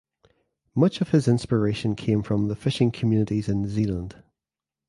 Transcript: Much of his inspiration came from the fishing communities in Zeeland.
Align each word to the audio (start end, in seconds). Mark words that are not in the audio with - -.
Much 0.73 0.99
of 0.99 1.09
his 1.09 1.27
inspiration 1.27 1.95
came 1.95 2.23
from 2.23 2.47
the 2.47 2.55
fishing 2.55 2.89
communities 2.91 3.47
in 3.47 3.67
Zeeland. 3.67 4.23